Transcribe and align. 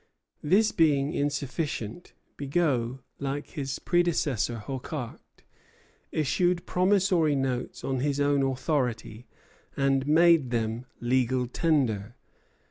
This 0.41 0.71
being 0.71 1.13
insufficient, 1.13 2.13
Bigot, 2.35 2.97
like 3.19 3.49
his 3.51 3.77
predecessor 3.77 4.57
Hocquart, 4.57 5.21
issued 6.11 6.65
promissory 6.65 7.35
notes 7.35 7.83
on 7.83 7.99
his 7.99 8.19
own 8.19 8.41
authority, 8.41 9.27
and 9.77 10.07
made 10.07 10.49
them 10.49 10.87
legal 10.99 11.45
tender. 11.45 12.15